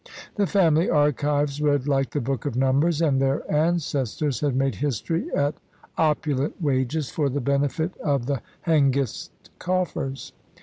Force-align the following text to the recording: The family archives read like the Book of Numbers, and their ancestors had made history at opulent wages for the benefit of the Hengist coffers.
The 0.33 0.47
family 0.47 0.89
archives 0.89 1.61
read 1.61 1.87
like 1.87 2.09
the 2.09 2.21
Book 2.21 2.47
of 2.47 2.55
Numbers, 2.55 3.03
and 3.03 3.21
their 3.21 3.43
ancestors 3.55 4.39
had 4.39 4.55
made 4.55 4.73
history 4.73 5.29
at 5.35 5.53
opulent 5.95 6.59
wages 6.59 7.11
for 7.11 7.29
the 7.29 7.39
benefit 7.39 7.95
of 7.97 8.25
the 8.25 8.41
Hengist 8.65 9.29
coffers. 9.59 10.31